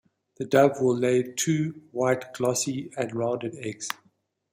The 0.37 0.45
dove 0.45 0.81
will 0.81 0.97
lay 0.97 1.21
two, 1.21 1.83
white, 1.91 2.33
glossy 2.33 2.89
and 2.97 3.13
rounded 3.13 3.53
eggs. 3.59 3.87